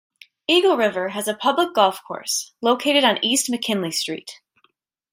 [0.47, 4.31] Eagle River has a public golf course, located on East McKinley Street.